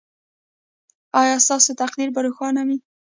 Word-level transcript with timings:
ایا 1.21 1.35
ستاسو 1.45 1.71
تقدیر 1.81 2.09
به 2.15 2.19
روښانه 2.25 2.61
وي؟ 2.67 2.77